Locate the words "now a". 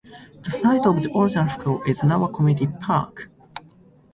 2.01-2.31